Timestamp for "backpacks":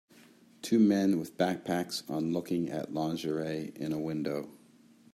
1.37-2.01